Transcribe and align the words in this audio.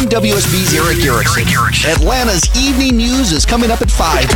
I'm 0.00 0.08
WSB's 0.08 0.72
Erick 0.74 1.04
Erickson. 1.04 1.90
Atlanta's 1.90 2.48
evening 2.56 2.96
news 2.96 3.32
is 3.32 3.44
coming 3.44 3.70
up 3.70 3.82
at 3.82 3.90
5. 3.90 4.28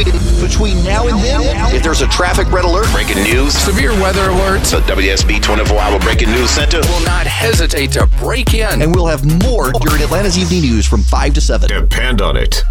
Between 0.43 0.85
now 0.85 1.09
and 1.09 1.19
then, 1.21 1.41
if 1.75 1.83
there's 1.83 2.03
a 2.03 2.07
traffic 2.09 2.53
red 2.53 2.67
alert, 2.67 2.87
breaking 2.93 3.23
news, 3.23 3.55
severe 3.55 3.93
weather 3.93 4.29
alerts, 4.29 4.73
the 4.73 4.81
WSB 4.93 5.41
24 5.41 5.79
hour 5.79 5.99
breaking 6.01 6.31
news 6.33 6.51
center 6.51 6.81
will 6.81 7.05
not 7.07 7.27
hesitate 7.27 7.93
to 7.93 8.07
break 8.19 8.53
in. 8.53 8.83
And 8.83 8.95
we'll 8.95 9.07
have 9.07 9.25
more 9.43 9.73
during 9.73 10.03
Atlanta's 10.03 10.37
evening 10.37 10.71
news 10.71 10.85
from 10.87 11.03
5 11.03 11.33
to 11.33 11.41
7. 11.41 11.67
Depend 11.71 12.21
on 12.21 12.37
it. 12.37 12.63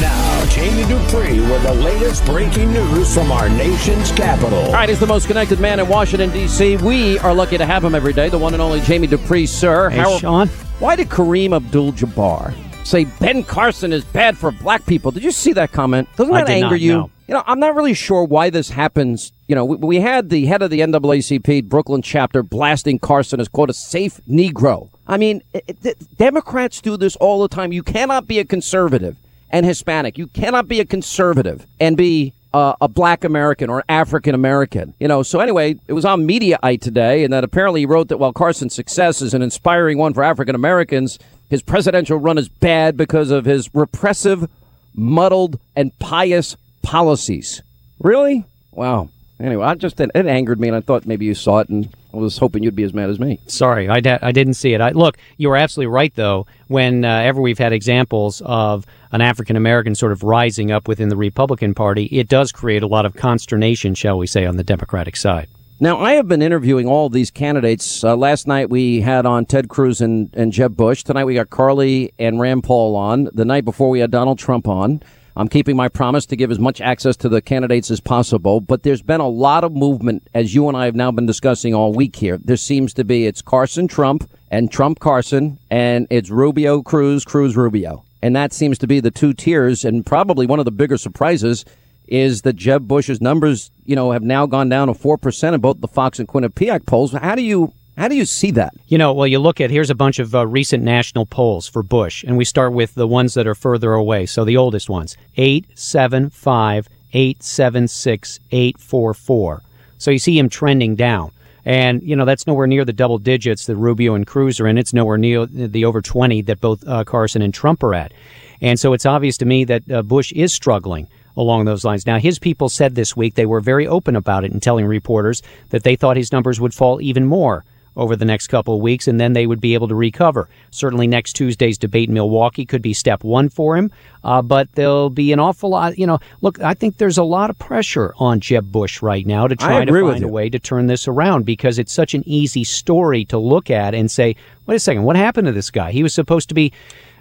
Now, 0.00 0.44
Jamie 0.46 0.84
Dupree 0.84 1.40
with 1.40 1.62
the 1.64 1.74
latest 1.74 2.24
breaking 2.24 2.72
news 2.72 3.12
from 3.12 3.32
our 3.32 3.48
nation's 3.48 4.12
capital. 4.12 4.58
All 4.58 4.72
right, 4.72 4.88
he's 4.88 5.00
the 5.00 5.06
most 5.06 5.26
connected 5.26 5.58
man 5.58 5.80
in 5.80 5.88
Washington, 5.88 6.30
D.C. 6.30 6.76
We 6.76 7.18
are 7.18 7.34
lucky 7.34 7.58
to 7.58 7.66
have 7.66 7.82
him 7.84 7.96
every 7.96 8.12
day, 8.12 8.28
the 8.28 8.38
one 8.38 8.52
and 8.52 8.62
only 8.62 8.80
Jamie 8.82 9.08
Dupree, 9.08 9.46
sir. 9.46 9.90
Hey, 9.90 9.98
How, 9.98 10.18
Sean. 10.18 10.48
Why 10.78 10.94
did 10.94 11.08
Kareem 11.08 11.54
Abdul 11.54 11.94
Jabbar 11.94 12.54
say 12.86 13.04
Ben 13.18 13.42
Carson 13.42 13.92
is 13.92 14.04
bad 14.04 14.38
for 14.38 14.52
black 14.52 14.86
people? 14.86 15.10
Did 15.10 15.24
you 15.24 15.32
see 15.32 15.52
that 15.54 15.72
comment? 15.72 16.08
Doesn't 16.14 16.32
that 16.32 16.48
anger 16.48 16.70
not, 16.70 16.80
you? 16.80 16.92
No. 16.92 17.10
You 17.26 17.34
know, 17.34 17.42
I'm 17.46 17.58
not 17.58 17.74
really 17.74 17.94
sure 17.94 18.22
why 18.22 18.50
this 18.50 18.70
happens. 18.70 19.32
You 19.48 19.56
know, 19.56 19.64
we, 19.64 19.76
we 19.76 20.00
had 20.00 20.30
the 20.30 20.46
head 20.46 20.62
of 20.62 20.70
the 20.70 20.78
NAACP 20.78 21.64
Brooklyn 21.64 22.02
chapter 22.02 22.44
blasting 22.44 23.00
Carson 23.00 23.40
as, 23.40 23.48
quote, 23.48 23.68
a 23.68 23.74
safe 23.74 24.20
Negro. 24.28 24.90
I 25.08 25.16
mean, 25.16 25.42
it, 25.52 25.76
it, 25.82 26.16
Democrats 26.16 26.80
do 26.80 26.96
this 26.96 27.16
all 27.16 27.42
the 27.42 27.48
time. 27.48 27.72
You 27.72 27.82
cannot 27.82 28.28
be 28.28 28.38
a 28.38 28.44
conservative 28.44 29.16
and 29.50 29.64
Hispanic. 29.66 30.18
You 30.18 30.26
cannot 30.28 30.68
be 30.68 30.80
a 30.80 30.84
conservative 30.84 31.66
and 31.80 31.96
be 31.96 32.32
uh, 32.52 32.74
a 32.80 32.88
black 32.88 33.24
American 33.24 33.70
or 33.70 33.84
African 33.88 34.34
American. 34.34 34.94
You 34.98 35.08
know, 35.08 35.22
so 35.22 35.40
anyway, 35.40 35.76
it 35.86 35.92
was 35.92 36.04
on 36.04 36.26
Mediaite 36.26 36.80
today, 36.80 37.24
and 37.24 37.32
that 37.32 37.44
apparently 37.44 37.80
he 37.80 37.86
wrote 37.86 38.08
that 38.08 38.18
while 38.18 38.32
Carson's 38.32 38.74
success 38.74 39.20
is 39.20 39.34
an 39.34 39.42
inspiring 39.42 39.98
one 39.98 40.14
for 40.14 40.22
African 40.22 40.54
Americans, 40.54 41.18
his 41.50 41.62
presidential 41.62 42.18
run 42.18 42.38
is 42.38 42.48
bad 42.48 42.96
because 42.96 43.30
of 43.30 43.44
his 43.44 43.74
repressive, 43.74 44.48
muddled, 44.94 45.58
and 45.76 45.96
pious 45.98 46.56
policies. 46.82 47.62
Really? 48.00 48.44
Wow. 48.72 49.10
Anyway, 49.40 49.64
I 49.64 49.74
just 49.76 50.00
it 50.00 50.10
angered 50.14 50.60
me, 50.60 50.68
and 50.68 50.76
I 50.76 50.80
thought 50.80 51.06
maybe 51.06 51.24
you 51.24 51.34
saw 51.34 51.60
it, 51.60 51.68
and 51.68 51.88
I 52.12 52.16
was 52.16 52.38
hoping 52.38 52.64
you'd 52.64 52.74
be 52.74 52.82
as 52.82 52.92
mad 52.92 53.08
as 53.08 53.20
me. 53.20 53.38
Sorry, 53.46 53.88
I, 53.88 54.00
I 54.20 54.32
didn't 54.32 54.54
see 54.54 54.74
it. 54.74 54.80
I, 54.80 54.90
look, 54.90 55.16
you 55.36 55.48
were 55.48 55.56
absolutely 55.56 55.92
right, 55.92 56.12
though. 56.14 56.46
Whenever 56.66 57.38
uh, 57.38 57.42
we've 57.42 57.58
had 57.58 57.72
examples 57.72 58.42
of 58.44 58.84
an 59.12 59.20
African 59.20 59.56
American 59.56 59.94
sort 59.94 60.12
of 60.12 60.24
rising 60.24 60.72
up 60.72 60.88
within 60.88 61.08
the 61.08 61.16
Republican 61.16 61.74
Party, 61.74 62.06
it 62.06 62.28
does 62.28 62.50
create 62.50 62.82
a 62.82 62.88
lot 62.88 63.06
of 63.06 63.14
consternation, 63.14 63.94
shall 63.94 64.18
we 64.18 64.26
say, 64.26 64.44
on 64.44 64.56
the 64.56 64.64
Democratic 64.64 65.14
side. 65.16 65.48
Now, 65.80 66.00
I 66.00 66.14
have 66.14 66.26
been 66.26 66.42
interviewing 66.42 66.88
all 66.88 67.08
these 67.08 67.30
candidates. 67.30 68.02
Uh, 68.02 68.16
last 68.16 68.48
night 68.48 68.68
we 68.68 69.00
had 69.00 69.24
on 69.24 69.46
Ted 69.46 69.68
Cruz 69.68 70.00
and, 70.00 70.28
and 70.34 70.52
Jeb 70.52 70.76
Bush. 70.76 71.04
Tonight 71.04 71.26
we 71.26 71.34
got 71.34 71.50
Carly 71.50 72.12
and 72.18 72.40
Rand 72.40 72.64
Paul 72.64 72.96
on. 72.96 73.28
The 73.32 73.44
night 73.44 73.64
before 73.64 73.88
we 73.88 74.00
had 74.00 74.10
Donald 74.10 74.40
Trump 74.40 74.66
on. 74.66 75.00
I'm 75.38 75.46
keeping 75.46 75.76
my 75.76 75.86
promise 75.86 76.26
to 76.26 76.36
give 76.36 76.50
as 76.50 76.58
much 76.58 76.80
access 76.80 77.16
to 77.18 77.28
the 77.28 77.40
candidates 77.40 77.92
as 77.92 78.00
possible, 78.00 78.60
but 78.60 78.82
there's 78.82 79.02
been 79.02 79.20
a 79.20 79.28
lot 79.28 79.62
of 79.62 79.72
movement, 79.72 80.26
as 80.34 80.52
you 80.52 80.66
and 80.66 80.76
I 80.76 80.86
have 80.86 80.96
now 80.96 81.12
been 81.12 81.26
discussing 81.26 81.74
all 81.74 81.92
week 81.92 82.16
here. 82.16 82.38
There 82.38 82.56
seems 82.56 82.92
to 82.94 83.04
be 83.04 83.24
it's 83.24 83.40
Carson 83.40 83.86
Trump 83.86 84.28
and 84.50 84.68
Trump 84.68 84.98
Carson, 84.98 85.60
and 85.70 86.08
it's 86.10 86.28
Rubio 86.28 86.82
Cruz, 86.82 87.24
Cruz 87.24 87.56
Rubio. 87.56 88.02
And 88.20 88.34
that 88.34 88.52
seems 88.52 88.78
to 88.78 88.88
be 88.88 88.98
the 88.98 89.12
two 89.12 89.32
tiers, 89.32 89.84
and 89.84 90.04
probably 90.04 90.44
one 90.44 90.58
of 90.58 90.64
the 90.64 90.72
bigger 90.72 90.98
surprises 90.98 91.64
is 92.08 92.42
that 92.42 92.56
Jeb 92.56 92.88
Bush's 92.88 93.20
numbers, 93.20 93.70
you 93.84 93.94
know, 93.94 94.10
have 94.10 94.24
now 94.24 94.44
gone 94.44 94.68
down 94.68 94.88
to 94.88 94.94
4% 94.94 95.54
in 95.54 95.60
both 95.60 95.80
the 95.80 95.86
Fox 95.86 96.18
and 96.18 96.26
Quinnipiac 96.26 96.84
polls. 96.84 97.12
How 97.12 97.36
do 97.36 97.42
you 97.42 97.72
how 97.98 98.06
do 98.06 98.14
you 98.14 98.24
see 98.24 98.52
that? 98.52 98.74
You 98.86 98.96
know, 98.96 99.12
well, 99.12 99.26
you 99.26 99.40
look 99.40 99.60
at 99.60 99.70
here's 99.70 99.90
a 99.90 99.94
bunch 99.94 100.20
of 100.20 100.32
uh, 100.32 100.46
recent 100.46 100.84
national 100.84 101.26
polls 101.26 101.66
for 101.66 101.82
Bush, 101.82 102.22
and 102.22 102.36
we 102.36 102.44
start 102.44 102.72
with 102.72 102.94
the 102.94 103.08
ones 103.08 103.34
that 103.34 103.48
are 103.48 103.56
further 103.56 103.92
away. 103.92 104.24
So 104.24 104.44
the 104.44 104.56
oldest 104.56 104.88
ones 104.88 105.16
875, 105.36 106.88
876, 107.12 108.40
844. 108.52 109.62
So 109.98 110.12
you 110.12 110.18
see 110.20 110.38
him 110.38 110.48
trending 110.48 110.94
down. 110.94 111.32
And, 111.64 112.00
you 112.02 112.14
know, 112.14 112.24
that's 112.24 112.46
nowhere 112.46 112.68
near 112.68 112.84
the 112.84 112.92
double 112.92 113.18
digits 113.18 113.66
that 113.66 113.74
Rubio 113.74 114.14
and 114.14 114.26
Cruz 114.26 114.60
are 114.60 114.68
in. 114.68 114.78
It's 114.78 114.94
nowhere 114.94 115.18
near 115.18 115.44
the 115.44 115.84
over 115.84 116.00
20 116.00 116.42
that 116.42 116.60
both 116.60 116.86
uh, 116.86 117.02
Carson 117.02 117.42
and 117.42 117.52
Trump 117.52 117.82
are 117.82 117.94
at. 117.94 118.12
And 118.60 118.78
so 118.78 118.92
it's 118.92 119.04
obvious 119.06 119.36
to 119.38 119.44
me 119.44 119.64
that 119.64 119.90
uh, 119.90 120.02
Bush 120.02 120.32
is 120.32 120.52
struggling 120.52 121.08
along 121.36 121.64
those 121.64 121.84
lines. 121.84 122.06
Now, 122.06 122.18
his 122.18 122.38
people 122.38 122.68
said 122.68 122.94
this 122.94 123.16
week 123.16 123.34
they 123.34 123.44
were 123.44 123.60
very 123.60 123.88
open 123.88 124.14
about 124.14 124.44
it 124.44 124.52
and 124.52 124.62
telling 124.62 124.86
reporters 124.86 125.42
that 125.70 125.82
they 125.82 125.96
thought 125.96 126.16
his 126.16 126.32
numbers 126.32 126.60
would 126.60 126.72
fall 126.72 127.00
even 127.02 127.26
more 127.26 127.64
over 127.98 128.16
the 128.16 128.24
next 128.24 128.46
couple 128.46 128.74
of 128.74 128.80
weeks, 128.80 129.08
and 129.08 129.20
then 129.20 129.34
they 129.34 129.46
would 129.46 129.60
be 129.60 129.74
able 129.74 129.88
to 129.88 129.94
recover. 129.94 130.48
Certainly, 130.70 131.08
next 131.08 131.34
Tuesday's 131.34 131.76
debate 131.76 132.08
in 132.08 132.14
Milwaukee 132.14 132.64
could 132.64 132.80
be 132.80 132.94
step 132.94 133.24
one 133.24 133.50
for 133.50 133.76
him, 133.76 133.90
uh, 134.24 134.40
but 134.40 134.72
there'll 134.72 135.10
be 135.10 135.32
an 135.32 135.40
awful 135.40 135.70
lot. 135.70 135.98
You 135.98 136.06
know, 136.06 136.20
look, 136.40 136.60
I 136.62 136.72
think 136.72 136.96
there's 136.96 137.18
a 137.18 137.24
lot 137.24 137.50
of 137.50 137.58
pressure 137.58 138.14
on 138.18 138.40
Jeb 138.40 138.72
Bush 138.72 139.02
right 139.02 139.26
now 139.26 139.46
to 139.48 139.56
try 139.56 139.84
to 139.84 139.92
find 139.92 140.24
a 140.24 140.28
way 140.28 140.48
to 140.48 140.58
turn 140.58 140.86
this 140.86 141.08
around 141.08 141.44
because 141.44 141.78
it's 141.78 141.92
such 141.92 142.14
an 142.14 142.22
easy 142.24 142.64
story 142.64 143.24
to 143.26 143.38
look 143.38 143.70
at 143.70 143.94
and 143.94 144.10
say, 144.10 144.36
wait 144.66 144.76
a 144.76 144.80
second, 144.80 145.02
what 145.02 145.16
happened 145.16 145.46
to 145.46 145.52
this 145.52 145.70
guy? 145.70 145.90
He 145.90 146.02
was 146.02 146.14
supposed 146.14 146.48
to 146.48 146.54
be 146.54 146.72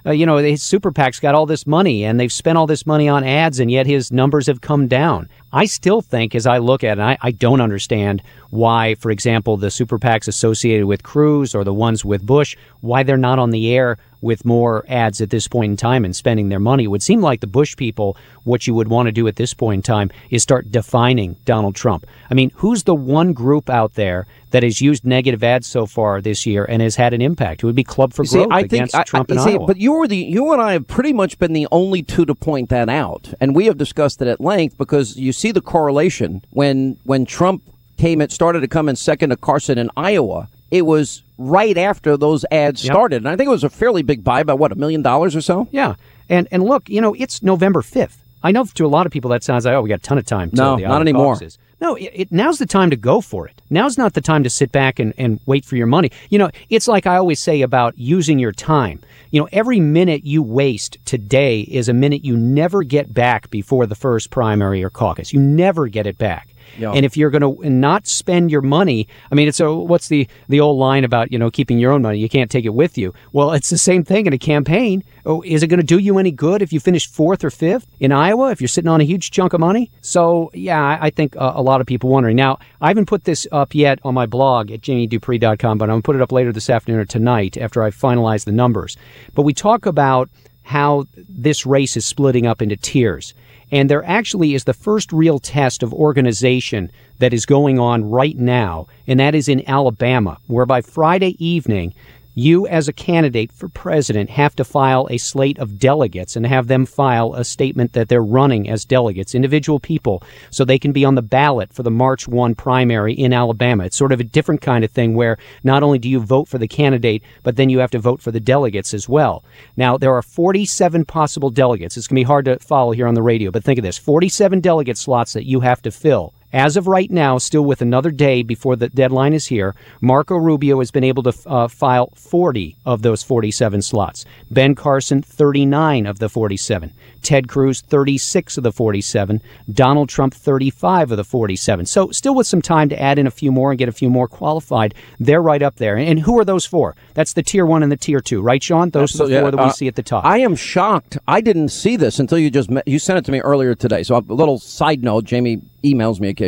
uh, 0.07 0.11
you 0.11 0.25
know, 0.25 0.38
his 0.38 0.63
super 0.63 0.91
PAC's 0.91 1.19
got 1.19 1.35
all 1.35 1.45
this 1.45 1.67
money 1.67 2.05
and 2.05 2.17
they've 2.17 2.31
spent 2.31 2.57
all 2.57 2.65
this 2.65 2.85
money 2.85 3.09
on 3.09 3.25
ads 3.25 3.59
and 3.59 3.69
yet 3.69 3.85
his 3.85 4.09
numbers 4.09 4.47
have 4.47 4.61
come 4.61 4.88
down. 4.88 5.27
I 5.51 5.65
still 5.65 6.01
think, 6.01 6.33
as 6.33 6.47
I 6.47 6.59
look 6.59 6.83
at 6.83 6.97
it, 6.97 7.01
I, 7.01 7.17
I 7.21 7.31
don't 7.31 7.59
understand 7.59 8.21
why, 8.50 8.96
for 8.96 9.12
example, 9.12 9.58
the 9.58 9.72
super 9.72 10.00
PACs 10.00 10.28
associated 10.28 10.85
with 10.85 11.03
Cruz 11.03 11.53
or 11.53 11.63
the 11.63 11.74
ones 11.74 12.06
with 12.06 12.25
Bush, 12.25 12.56
why 12.81 13.03
they're 13.03 13.18
not 13.18 13.40
on 13.40 13.52
the 13.52 13.74
air 13.74 13.97
with 14.22 14.46
more 14.46 14.84
ads 14.88 15.22
at 15.22 15.30
this 15.30 15.47
point 15.47 15.72
in 15.72 15.78
time 15.78 16.03
and 16.03 16.16
spending 16.16 16.50
their 16.50 16.59
money. 16.59 16.86
It 16.86 16.88
would 16.88 17.03
seem 17.03 17.22
like 17.22 17.41
the 17.41 17.47
Bush 17.47 17.75
people, 17.75 18.18
what 18.44 18.66
you 18.66 18.74
would 18.74 18.88
want 18.88 19.07
to 19.07 19.12
do 19.12 19.28
at 19.28 19.36
this 19.36 19.53
point 19.53 19.80
in 19.80 19.84
time 19.84 20.09
is 20.30 20.41
start 20.41 20.72
defining 20.72 21.36
Donald 21.46 21.75
Trump. 21.75 22.06
I 22.30 22.34
mean, 22.34 22.52
who's 22.56 22.84
the 22.84 22.96
one 22.96 23.34
group 23.34 23.69
out 23.69 23.94
there 23.94 24.25
that 24.52 24.63
has 24.63 24.81
used 24.81 25.06
negative 25.06 25.44
ads 25.44 25.68
so 25.68 25.86
far 25.86 26.22
this 26.22 26.46
year 26.46 26.66
and 26.66 26.81
has 26.81 26.96
had 26.96 27.13
an 27.13 27.22
impact? 27.22 27.62
It 27.62 27.68
would 27.68 27.75
be 27.75 27.84
Club 27.84 28.13
for 28.13 28.25
Growth 28.25 28.47
I 28.52 28.62
against 28.62 28.94
think, 28.94 29.06
Trump 29.06 29.31
I, 29.31 29.36
in 29.36 29.41
see, 29.41 29.52
Iowa. 29.52 29.68
But 29.68 29.78
you 29.78 29.94
were 29.94 30.07
the 30.07 30.18
you 30.18 30.52
and 30.52 30.62
I 30.62 30.74
have 30.74 30.88
pretty 30.88 31.13
much 31.13 31.38
been 31.38 31.53
the 31.53 31.68
only 31.72 32.02
two 32.02 32.25
to 32.25 32.34
point 32.34 32.69
that 32.69 32.90
out, 32.90 33.34
and 33.40 33.56
we 33.56 33.66
have 33.66 33.78
discussed 33.78 34.22
it 34.22 34.28
at 34.28 34.41
length 34.41 34.78
because 34.78 35.18
you 35.18 35.31
see 35.31 35.52
the 35.52 35.62
correlation 35.62 36.44
when 36.50 36.97
when 37.03 37.25
Trump 37.25 37.62
came 37.97 38.22
it 38.22 38.31
started 38.31 38.62
to 38.62 38.68
come 38.68 38.90
in 38.90 38.96
second 38.96 39.31
to 39.31 39.38
Carson 39.38 39.78
in 39.78 39.90
Iowa. 39.97 40.47
It 40.69 40.85
was 40.85 41.24
right 41.38 41.78
after 41.78 42.18
those 42.18 42.46
ads 42.52 42.84
Yep. 42.84 42.94
started, 42.94 43.18
and 43.18 43.30
I 43.30 43.35
think 43.35 43.47
it 43.47 43.52
was 43.52 43.63
a 43.63 43.69
fairly 43.69 44.02
big 44.03 44.24
buy 44.24 44.44
by 44.44 44.53
what 44.53 44.72
a 44.72 44.75
million 44.75 45.02
dollars 45.02 45.35
or 45.35 45.41
so. 45.41 45.68
Yeah, 45.72 45.96
and 46.30 46.47
and 46.52 46.63
look, 46.63 46.90
you 46.90 47.02
know, 47.02 47.13
it's 47.13 47.41
November 47.41 47.81
fifth. 47.81 48.22
I 48.44 48.52
know 48.52 48.66
to 48.66 48.86
a 48.86 48.88
lot 48.88 49.06
of 49.06 49.12
people 49.12 49.31
that 49.31 49.44
sounds 49.44 49.66
like 49.66 49.74
oh, 49.74 49.81
we 49.81 49.90
got 49.90 50.00
a 50.00 50.03
ton 50.03 50.18
of 50.18 50.25
time. 50.25 50.50
No, 50.53 50.75
the 50.78 50.84
not 50.84 51.02
anymore. 51.02 51.40
No, 51.80 51.96
it, 51.96 52.12
it, 52.13 52.31
now's 52.31 52.57
the 52.57 52.66
time 52.66 52.90
to 52.90 52.96
go 52.96 53.22
for 53.22 53.47
it. 53.47 53.62
Now's 53.69 53.97
not 53.97 54.13
the 54.13 54.22
time 54.22 54.44
to 54.44 54.50
sit 54.50 54.72
back 54.72 54.97
and, 55.00 55.13
and 55.18 55.40
wait 55.46 55.63
for 55.63 55.75
your 55.75 55.86
money. 55.86 56.12
You 56.30 56.40
know, 56.40 56.50
it's 56.69 56.88
like 56.88 57.06
I 57.06 57.18
always 57.18 57.40
say 57.40 57.62
about 57.62 57.97
using 57.97 58.40
your 58.40 58.52
time. 58.52 59.00
You 59.30 59.41
know, 59.41 59.50
every 59.52 59.80
minute 59.80 60.24
you 60.25 60.41
waste 60.41 60.97
today 61.06 61.62
is 61.62 61.88
a 61.88 61.94
minute 61.94 62.25
you 62.25 62.36
never 62.36 62.81
get 62.84 63.13
back 63.13 63.50
before 63.52 63.86
the 63.86 63.96
first 63.96 64.31
primary 64.31 64.84
or 64.84 64.90
caucus. 64.90 65.34
You 65.34 65.40
never 65.40 65.88
get 65.88 66.07
it 66.07 66.18
back. 66.18 66.50
Yeah. 66.78 66.91
And 66.91 67.05
if 67.05 67.17
you're 67.17 67.29
going 67.29 67.41
to 67.41 67.69
not 67.69 68.07
spend 68.07 68.51
your 68.51 68.61
money, 68.61 69.07
I 69.31 69.35
mean, 69.35 69.47
it's 69.47 69.59
a 69.59 69.73
what's 69.73 70.07
the 70.07 70.28
the 70.47 70.59
old 70.59 70.78
line 70.78 71.03
about 71.03 71.31
you 71.31 71.39
know 71.39 71.50
keeping 71.50 71.79
your 71.79 71.91
own 71.91 72.01
money? 72.01 72.19
You 72.19 72.29
can't 72.29 72.51
take 72.51 72.66
it 72.66 72.73
with 72.73 72.97
you. 72.97 73.13
Well, 73.33 73.53
it's 73.53 73.69
the 73.69 73.78
same 73.78 74.03
thing 74.03 74.25
in 74.25 74.33
a 74.33 74.38
campaign. 74.38 75.03
Oh, 75.25 75.41
is 75.45 75.61
it 75.63 75.67
going 75.67 75.79
to 75.79 75.85
do 75.85 75.97
you 75.97 76.17
any 76.17 76.31
good 76.31 76.61
if 76.61 76.72
you 76.72 76.79
finish 76.79 77.07
fourth 77.07 77.44
or 77.44 77.50
fifth 77.50 77.88
in 78.00 78.11
Iowa? 78.11 78.51
If 78.51 78.61
you're 78.61 78.67
sitting 78.67 78.89
on 78.89 79.01
a 79.01 79.03
huge 79.03 79.31
chunk 79.31 79.53
of 79.53 79.59
money? 79.59 79.91
So 80.01 80.50
yeah, 80.53 80.97
I, 81.01 81.09
think 81.09 81.35
uh, 81.35 81.53
a 81.56 81.61
lot 81.61 81.81
of 81.81 81.88
people 81.88 82.09
wondering. 82.09 82.38
Now, 82.38 82.59
I 82.79 82.88
haven't 82.88 83.07
put 83.07 83.25
this 83.25 83.45
up 83.51 83.75
yet 83.75 84.00
on 84.03 84.13
my 84.13 84.25
blog 84.25 84.72
at 84.72 84.81
jamiedupree.com, 84.81 85.77
but 85.77 85.85
I'm 85.85 85.89
going 85.89 86.01
to 86.01 86.06
put 86.06 86.16
it 86.16 86.22
up 86.22 86.31
later 86.31 86.53
this 86.53 86.69
afternoon 86.69 87.01
or 87.01 87.06
tonight 87.06 87.57
after 87.57 87.83
I 87.83 87.89
finalize 87.89 88.45
the 88.45 88.51
numbers. 88.51 88.95
But 89.35 89.41
we 89.41 89.53
talk 89.53 89.85
about 89.85 90.30
how 90.63 91.06
this 91.30 91.65
race 91.65 91.97
is 91.97 92.06
splitting 92.06 92.45
up 92.45 92.62
into 92.62 92.75
tiers. 92.75 93.33
And 93.72 93.90
there 93.90 94.04
actually 94.06 94.54
is 94.54 94.64
the 94.64 94.74
first 94.74 95.12
real 95.12 95.40
test 95.40 95.84
of 95.84 95.94
organization 95.94 96.92
that 97.19 97.34
is 97.34 97.46
going 97.46 97.80
on 97.80 98.10
right 98.10 98.38
now, 98.38 98.88
and 99.08 99.19
that 99.19 99.36
is 99.36 99.50
in 99.50 99.68
Alabama, 99.68 100.38
where 100.48 100.66
by 100.66 100.81
Friday 100.81 101.36
evening, 101.44 101.94
you 102.38 102.68
as 102.68 102.88
a 102.88 102.94
candidate 102.94 103.51
for 103.51 103.68
president 103.68 104.30
have 104.30 104.56
to 104.56 104.63
file 104.63 105.07
a 105.10 105.18
slate 105.18 105.57
of 105.57 105.80
delegates 105.80 106.36
and 106.36 106.45
have 106.45 106.68
them 106.68 106.86
file 106.86 107.34
a 107.34 107.44
statement 107.44 107.94
that 107.94 108.10
they're 108.10 108.22
running 108.22 108.69
as 108.69 108.86
delegates, 108.86 109.34
individual 109.34 109.80
people, 109.80 110.22
so 110.51 110.63
they 110.63 110.78
can 110.78 110.92
be 110.92 111.04
on 111.04 111.16
the 111.16 111.22
ballot 111.24 111.74
for 111.74 111.81
the 111.81 111.89
March 111.89 112.28
1 112.28 112.54
primary 112.54 113.12
in 113.13 113.34
Alabama. 113.34 113.86
It's 113.86 113.98
sort 113.98 114.12
of 114.12 114.19
a 114.19 114.24
different 114.24 114.62
kind 114.62 114.86
of 114.86 114.92
thing 114.92 115.16
where 115.16 115.39
not 115.63 115.81
only 115.81 115.98
do 115.98 116.07
you 116.07 116.19
vote 116.19 116.48
for 116.48 116.60
the 116.60 116.68
candidate, 116.68 117.24
but 117.42 117.56
then 117.56 117.72
you 117.72 117.80
have 117.80 117.89
to 117.92 118.00
vote 118.00 118.22
for 118.22 118.30
the 118.30 118.40
delegates 118.40 118.94
as 118.94 119.10
well. 119.10 119.44
Now, 119.75 119.98
there 119.98 120.13
are 120.13 120.22
47 120.22 121.06
possible 121.06 121.50
delegates. 121.50 121.98
It's 121.98 122.06
going 122.06 122.18
to 122.18 122.19
be 122.19 122.28
hard 122.28 122.45
to 122.45 122.60
follow 122.60 122.92
here 122.92 123.07
on 123.07 123.16
the 123.16 123.24
radio, 123.24 123.50
but 123.50 123.63
think 123.63 123.80
of 123.80 123.83
this 123.83 123.98
47 123.98 124.60
delegate 124.60 125.00
slots 125.00 125.33
that 125.33 125.48
you 125.48 125.62
have 125.62 125.81
to 125.81 125.90
fill 125.90 126.36
As 126.53 126.77
of 126.77 126.88
right 126.88 127.11
now, 127.11 127.38
still 127.38 127.65
with 127.65 127.81
another 127.81 128.09
day 128.09 128.41
before 128.41 128.77
the 128.77 128.88
deadline 128.88 129.33
is 129.33 129.47
here, 129.47 129.75
Marco 129.99 130.38
Rubio 130.38 130.79
has 130.79 130.91
been 130.91 131.03
able 131.03 131.23
to 131.23 131.33
uh, 131.45 131.67
file 131.67 132.09
40 132.15 132.77
of 132.85 133.01
those 133.01 133.21
47 133.21 133.81
slots. 133.81 134.23
Ben 134.49 134.73
Carson, 134.73 135.21
39 135.21 136.05
of 136.05 136.19
the 136.19 136.29
47. 136.29 136.94
Ted 137.21 137.49
Cruz, 137.49 137.81
36 137.81 138.57
of 138.57 138.63
the 138.63 138.71
47. 138.71 139.41
Donald 139.73 140.07
Trump, 140.07 140.33
35 140.33 141.11
of 141.11 141.17
the 141.17 141.25
47. 141.25 141.85
So 141.85 142.11
still 142.11 142.33
with 142.33 142.47
some 142.47 142.61
time 142.61 142.88
to 142.88 143.01
add 143.01 143.19
in 143.19 143.27
a 143.27 143.31
few 143.31 143.51
more 143.51 143.71
and 143.71 143.77
get 143.77 143.89
a 143.89 143.91
few 143.91 144.09
more 144.09 144.29
qualified. 144.29 144.94
They're 145.19 145.41
right 145.41 145.61
up 145.61 145.75
there. 145.75 145.97
And 145.97 146.19
who 146.19 146.39
are 146.39 146.45
those 146.45 146.65
four? 146.65 146.95
That's 147.13 147.33
the 147.33 147.44
tier 147.44 147.65
one 147.65 147.83
and 147.83 147.91
the 147.91 147.97
tier 147.97 148.21
two, 148.21 148.41
right, 148.41 148.63
Sean? 148.63 148.91
Those 148.91 149.19
are 149.19 149.27
the 149.27 149.41
four 149.41 149.51
that 149.51 149.57
we 149.57 149.63
uh, 149.63 149.71
see 149.71 149.89
at 149.89 149.95
the 149.95 150.03
top. 150.03 150.23
I 150.23 150.38
am 150.38 150.55
shocked. 150.55 151.17
I 151.27 151.41
didn't 151.41 151.69
see 151.69 151.97
this 151.97 152.19
until 152.19 152.38
you 152.38 152.49
just 152.49 152.69
met, 152.69 152.88
you 152.88 152.99
sent 152.99 153.19
it 153.19 153.25
to 153.25 153.33
me 153.33 153.41
earlier 153.41 153.75
today. 153.75 154.03
So 154.03 154.15
a 154.15 154.19
little 154.21 154.57
side 154.59 155.03
note: 155.03 155.25
Jamie 155.25 155.61
emails 155.83 156.19
me 156.19 156.29
occasionally. 156.29 156.46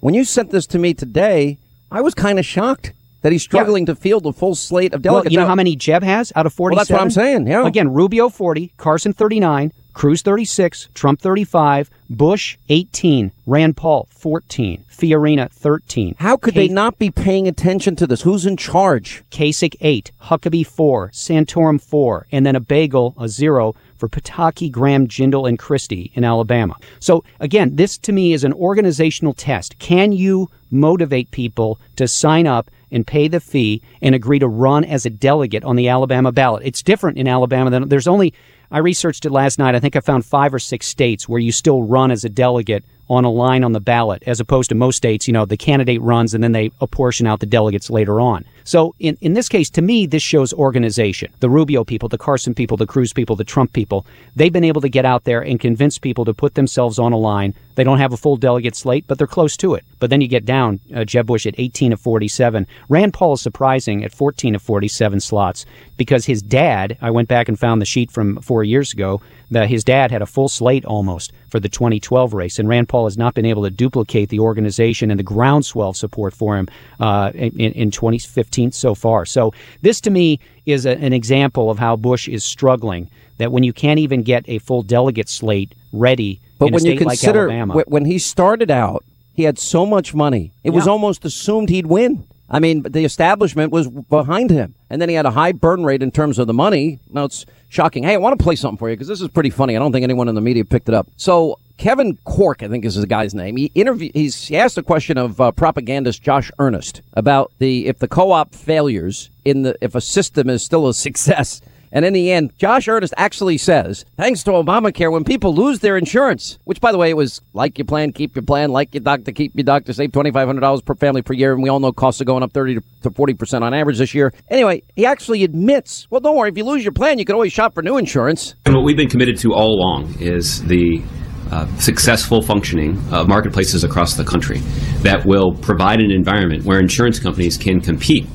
When 0.00 0.14
you 0.14 0.24
sent 0.24 0.50
this 0.50 0.66
to 0.68 0.78
me 0.78 0.94
today, 0.94 1.58
I 1.90 2.00
was 2.00 2.14
kind 2.14 2.38
of 2.38 2.44
shocked 2.46 2.92
that 3.22 3.32
he's 3.32 3.42
struggling 3.42 3.86
to 3.86 3.94
field 3.96 4.26
a 4.26 4.32
full 4.32 4.54
slate 4.54 4.92
of 4.94 5.04
Well, 5.04 5.14
delegates. 5.14 5.32
you 5.32 5.38
know 5.40 5.46
how 5.46 5.54
many 5.54 5.74
Jeb 5.74 6.02
has 6.02 6.32
out 6.36 6.46
of 6.46 6.52
47? 6.52 6.76
Well, 6.76 6.84
that's 6.84 6.90
what 6.90 7.00
I'm 7.00 7.10
saying, 7.10 7.46
yeah. 7.48 7.66
Again, 7.66 7.92
Rubio 7.92 8.28
40, 8.28 8.72
Carson 8.76 9.12
39, 9.12 9.72
Cruz 9.94 10.22
36, 10.22 10.88
Trump 10.94 11.20
35, 11.20 11.90
Bush 12.10 12.56
18, 12.68 13.32
Rand 13.46 13.76
Paul 13.76 14.06
14, 14.10 14.84
Fiorina 14.92 15.50
13. 15.50 16.14
How 16.18 16.36
could 16.36 16.54
they 16.54 16.68
not 16.68 16.98
be 16.98 17.10
paying 17.10 17.48
attention 17.48 17.96
to 17.96 18.06
this? 18.06 18.22
Who's 18.22 18.44
in 18.46 18.56
charge? 18.58 19.24
Kasich 19.30 19.74
8, 19.80 20.12
Huckabee 20.24 20.66
4, 20.66 21.08
Santorum 21.14 21.80
4, 21.80 22.26
and 22.30 22.44
then 22.44 22.54
a 22.54 22.60
bagel, 22.60 23.14
a 23.18 23.26
0, 23.28 23.74
for 23.96 24.08
Pataki, 24.08 24.70
Graham, 24.70 25.08
Jindal, 25.08 25.48
and 25.48 25.58
Christie 25.58 26.10
in 26.14 26.24
Alabama. 26.24 26.76
So, 27.00 27.24
again, 27.40 27.76
this 27.76 27.98
to 27.98 28.12
me 28.12 28.32
is 28.32 28.44
an 28.44 28.52
organizational 28.52 29.34
test. 29.34 29.78
Can 29.78 30.12
you 30.12 30.50
motivate 30.70 31.30
people 31.30 31.80
to 31.96 32.08
sign 32.08 32.46
up 32.46 32.70
and 32.90 33.06
pay 33.06 33.28
the 33.28 33.40
fee 33.40 33.82
and 34.00 34.14
agree 34.14 34.38
to 34.38 34.48
run 34.48 34.84
as 34.84 35.06
a 35.06 35.10
delegate 35.10 35.64
on 35.64 35.76
the 35.76 35.88
Alabama 35.88 36.32
ballot? 36.32 36.62
It's 36.64 36.82
different 36.82 37.18
in 37.18 37.28
Alabama 37.28 37.70
than 37.70 37.88
there's 37.88 38.08
only, 38.08 38.32
I 38.70 38.78
researched 38.78 39.24
it 39.24 39.30
last 39.30 39.58
night. 39.58 39.74
I 39.74 39.80
think 39.80 39.96
I 39.96 40.00
found 40.00 40.24
five 40.24 40.54
or 40.54 40.58
six 40.58 40.86
states 40.86 41.28
where 41.28 41.40
you 41.40 41.52
still 41.52 41.82
run 41.82 42.10
as 42.10 42.24
a 42.24 42.28
delegate 42.28 42.84
on 43.08 43.24
a 43.24 43.30
line 43.30 43.64
on 43.64 43.72
the 43.72 43.80
ballot, 43.80 44.22
as 44.26 44.40
opposed 44.40 44.68
to 44.70 44.74
most 44.74 44.96
states, 44.96 45.26
you 45.26 45.32
know, 45.32 45.44
the 45.44 45.56
candidate 45.56 46.00
runs 46.00 46.34
and 46.34 46.42
then 46.42 46.52
they 46.52 46.70
apportion 46.80 47.26
out 47.26 47.40
the 47.40 47.46
delegates 47.46 47.90
later 47.90 48.20
on. 48.20 48.44
So 48.64 48.94
in, 48.98 49.16
in 49.20 49.34
this 49.34 49.48
case, 49.48 49.70
to 49.70 49.82
me, 49.82 50.06
this 50.06 50.22
shows 50.22 50.52
organization. 50.52 51.32
The 51.40 51.48
Rubio 51.48 51.84
people, 51.84 52.08
the 52.08 52.18
Carson 52.18 52.54
people, 52.54 52.76
the 52.76 52.86
Cruz 52.86 53.12
people, 53.12 53.36
the 53.36 53.44
Trump 53.44 53.72
people, 53.72 54.06
they've 54.34 54.52
been 54.52 54.64
able 54.64 54.80
to 54.80 54.88
get 54.88 55.04
out 55.04 55.24
there 55.24 55.40
and 55.40 55.60
convince 55.60 55.98
people 55.98 56.24
to 56.24 56.34
put 56.34 56.54
themselves 56.54 56.98
on 56.98 57.12
a 57.12 57.16
line. 57.16 57.54
They 57.76 57.84
don't 57.84 57.98
have 57.98 58.12
a 58.12 58.16
full 58.16 58.36
delegate 58.36 58.74
slate, 58.74 59.04
but 59.06 59.18
they're 59.18 59.26
close 59.26 59.56
to 59.58 59.74
it. 59.74 59.84
But 60.00 60.10
then 60.10 60.20
you 60.20 60.28
get 60.28 60.44
down, 60.44 60.80
uh, 60.94 61.04
Jeb 61.04 61.26
Bush 61.26 61.46
at 61.46 61.54
18 61.58 61.92
of 61.92 62.00
47. 62.00 62.66
Rand 62.88 63.14
Paul 63.14 63.34
is 63.34 63.42
surprising 63.42 64.02
at 64.02 64.12
14 64.12 64.54
of 64.54 64.62
47 64.62 65.20
slots 65.20 65.66
because 65.96 66.24
his 66.24 66.42
dad, 66.42 66.96
I 67.00 67.10
went 67.10 67.28
back 67.28 67.48
and 67.48 67.58
found 67.58 67.80
the 67.80 67.86
sheet 67.86 68.10
from 68.10 68.40
four 68.40 68.64
years 68.64 68.92
ago, 68.92 69.20
that 69.50 69.68
his 69.68 69.84
dad 69.84 70.10
had 70.10 70.22
a 70.22 70.26
full 70.26 70.48
slate 70.48 70.84
almost 70.84 71.32
for 71.48 71.60
the 71.60 71.68
2012 71.68 72.34
race, 72.34 72.58
and 72.58 72.68
Rand 72.68 72.88
Paul 72.88 73.04
has 73.04 73.16
not 73.16 73.34
been 73.34 73.46
able 73.46 73.62
to 73.62 73.70
duplicate 73.70 74.28
the 74.28 74.40
organization 74.40 75.10
and 75.10 75.20
the 75.20 75.24
groundswell 75.24 75.92
support 75.92 76.34
for 76.34 76.56
him 76.56 76.68
uh, 76.98 77.30
in, 77.34 77.72
in 77.72 77.90
2015 77.90 78.72
so 78.72 78.94
far. 78.94 79.24
So 79.24 79.52
this, 79.82 80.00
to 80.00 80.10
me, 80.10 80.40
is 80.64 80.86
a, 80.86 80.98
an 80.98 81.12
example 81.12 81.70
of 81.70 81.78
how 81.78 81.94
Bush 81.94 82.26
is 82.28 82.42
struggling. 82.42 83.08
That 83.38 83.52
when 83.52 83.64
you 83.64 83.74
can't 83.74 84.00
even 84.00 84.22
get 84.22 84.48
a 84.48 84.58
full 84.58 84.82
delegate 84.82 85.28
slate 85.28 85.74
ready 85.92 86.40
But 86.58 86.72
when 86.72 86.84
you 86.84 86.96
consider 86.96 87.48
like 87.66 87.86
when 87.86 88.04
he 88.04 88.18
started 88.18 88.70
out, 88.70 89.04
he 89.34 89.42
had 89.42 89.58
so 89.58 89.84
much 89.84 90.14
money. 90.14 90.52
It 90.64 90.70
was 90.70 90.88
almost 90.88 91.24
assumed 91.24 91.68
he'd 91.68 91.86
win. 91.86 92.24
I 92.48 92.60
mean, 92.60 92.82
the 92.82 93.04
establishment 93.04 93.72
was 93.72 93.88
behind 93.88 94.50
him, 94.50 94.74
and 94.88 95.02
then 95.02 95.08
he 95.08 95.16
had 95.16 95.26
a 95.26 95.32
high 95.32 95.52
burn 95.52 95.84
rate 95.84 96.02
in 96.02 96.12
terms 96.12 96.38
of 96.38 96.46
the 96.46 96.54
money. 96.54 97.00
Now 97.10 97.24
it's 97.24 97.44
shocking. 97.68 98.04
Hey, 98.04 98.14
I 98.14 98.18
want 98.18 98.38
to 98.38 98.42
play 98.42 98.54
something 98.54 98.78
for 98.78 98.88
you 98.88 98.94
because 98.94 99.08
this 99.08 99.20
is 99.20 99.28
pretty 99.28 99.50
funny. 99.50 99.76
I 99.76 99.80
don't 99.80 99.92
think 99.92 100.04
anyone 100.04 100.28
in 100.28 100.36
the 100.36 100.40
media 100.40 100.64
picked 100.64 100.88
it 100.88 100.94
up. 100.94 101.08
So 101.16 101.58
Kevin 101.76 102.16
Corke, 102.24 102.62
I 102.62 102.68
think 102.68 102.84
is 102.84 102.94
the 102.94 103.06
guy's 103.06 103.34
name. 103.34 103.56
He 103.56 103.72
interview. 103.74 104.10
He's 104.14 104.46
he 104.46 104.56
asked 104.56 104.78
a 104.78 104.82
question 104.82 105.18
of 105.18 105.40
uh, 105.40 105.50
propagandist 105.52 106.22
Josh 106.22 106.50
Earnest 106.58 107.02
about 107.14 107.52
the 107.58 107.86
if 107.86 107.98
the 107.98 108.08
co-op 108.08 108.54
failures 108.54 109.28
in 109.44 109.62
the 109.62 109.76
if 109.80 109.94
a 109.94 110.00
system 110.00 110.48
is 110.48 110.64
still 110.64 110.88
a 110.88 110.94
success. 110.94 111.60
And 111.92 112.04
in 112.04 112.12
the 112.12 112.30
end, 112.32 112.52
Josh 112.58 112.88
Earnest 112.88 113.14
actually 113.16 113.58
says, 113.58 114.04
thanks 114.16 114.42
to 114.44 114.50
Obamacare, 114.52 115.12
when 115.12 115.24
people 115.24 115.54
lose 115.54 115.80
their 115.80 115.96
insurance, 115.96 116.58
which 116.64 116.80
by 116.80 116.92
the 116.92 116.98
way, 116.98 117.10
it 117.10 117.16
was 117.16 117.40
like 117.52 117.78
your 117.78 117.84
plan, 117.84 118.12
keep 118.12 118.34
your 118.36 118.44
plan, 118.44 118.70
like 118.70 118.94
your 118.94 119.02
doctor, 119.02 119.32
keep 119.32 119.52
your 119.54 119.64
doctor, 119.64 119.92
save 119.92 120.10
$2,500 120.10 120.84
per 120.84 120.94
family 120.94 121.22
per 121.22 121.34
year. 121.34 121.52
And 121.52 121.62
we 121.62 121.68
all 121.68 121.80
know 121.80 121.92
costs 121.92 122.20
are 122.20 122.24
going 122.24 122.42
up 122.42 122.52
30 122.52 122.76
to 123.02 123.10
40% 123.10 123.62
on 123.62 123.74
average 123.74 123.98
this 123.98 124.14
year. 124.14 124.32
Anyway, 124.50 124.82
he 124.94 125.06
actually 125.06 125.44
admits, 125.44 126.06
well, 126.10 126.20
don't 126.20 126.36
worry, 126.36 126.50
if 126.50 126.56
you 126.56 126.64
lose 126.64 126.82
your 126.82 126.92
plan, 126.92 127.18
you 127.18 127.24
can 127.24 127.34
always 127.34 127.52
shop 127.52 127.74
for 127.74 127.82
new 127.82 127.96
insurance. 127.96 128.54
And 128.66 128.74
what 128.74 128.84
we've 128.84 128.96
been 128.96 129.08
committed 129.08 129.38
to 129.38 129.52
all 129.54 129.74
along 129.74 130.16
is 130.20 130.62
the 130.64 131.02
uh, 131.50 131.66
successful 131.76 132.42
functioning 132.42 133.00
of 133.12 133.28
marketplaces 133.28 133.84
across 133.84 134.14
the 134.14 134.24
country 134.24 134.58
that 135.02 135.24
will 135.24 135.52
provide 135.52 136.00
an 136.00 136.10
environment 136.10 136.64
where 136.64 136.80
insurance 136.80 137.20
companies 137.20 137.56
can 137.56 137.80
compete 137.80 138.26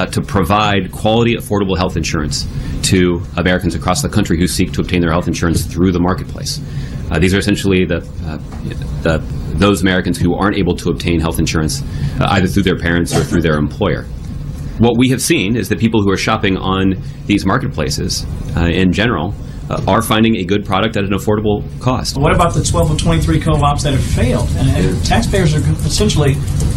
uh, 0.00 0.06
to 0.06 0.22
provide 0.22 0.90
quality, 0.92 1.36
affordable 1.36 1.76
health 1.76 1.94
insurance 1.94 2.46
to 2.82 3.20
Americans 3.36 3.74
across 3.74 4.00
the 4.00 4.08
country 4.08 4.38
who 4.38 4.46
seek 4.46 4.72
to 4.72 4.80
obtain 4.80 5.02
their 5.02 5.10
health 5.12 5.28
insurance 5.28 5.66
through 5.66 5.92
the 5.92 6.00
marketplace. 6.00 6.58
Uh, 7.10 7.18
these 7.18 7.34
are 7.34 7.38
essentially 7.38 7.84
the, 7.84 7.98
uh, 8.24 8.38
the 9.02 9.18
those 9.58 9.82
Americans 9.82 10.16
who 10.16 10.34
aren't 10.34 10.56
able 10.56 10.74
to 10.74 10.88
obtain 10.88 11.20
health 11.20 11.38
insurance 11.38 11.82
uh, 12.18 12.28
either 12.30 12.46
through 12.46 12.62
their 12.62 12.78
parents 12.78 13.14
or 13.14 13.22
through 13.22 13.42
their 13.42 13.58
employer. 13.58 14.04
What 14.78 14.96
we 14.96 15.10
have 15.10 15.20
seen 15.20 15.54
is 15.54 15.68
that 15.68 15.78
people 15.78 16.02
who 16.02 16.10
are 16.10 16.16
shopping 16.16 16.56
on 16.56 16.94
these 17.26 17.44
marketplaces 17.44 18.24
uh, 18.56 18.60
in 18.60 18.92
general 18.92 19.34
uh, 19.68 19.82
are 19.86 20.00
finding 20.00 20.36
a 20.36 20.44
good 20.44 20.64
product 20.64 20.96
at 20.96 21.04
an 21.04 21.10
affordable 21.10 21.62
cost. 21.80 22.16
What 22.16 22.34
about 22.34 22.54
the 22.54 22.64
12 22.64 22.92
or 22.92 22.96
23 22.96 23.40
co-ops 23.40 23.82
that 23.82 23.92
have 23.92 24.02
failed? 24.02 24.48
And, 24.56 24.70
and 24.70 25.04
taxpayers 25.04 25.54
are 25.54 25.60
essentially 25.84 26.36